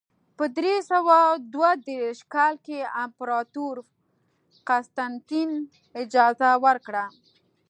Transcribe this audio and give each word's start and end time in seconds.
په 0.37 0.45
درې 0.57 0.75
سوه 0.91 1.17
دوه 1.53 1.71
دېرش 1.89 2.19
کال 2.33 2.53
کې 2.65 2.79
امپراتور 3.03 3.75
قسطنطین 4.67 5.49
اجازه 6.01 6.49
ورکړه. 6.65 7.05